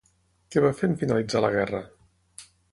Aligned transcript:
Què 0.55 0.63
va 0.65 0.71
fer 0.79 0.89
en 0.93 0.97
finalitzar 1.03 1.45
la 1.47 1.53
guerra? 1.59 1.85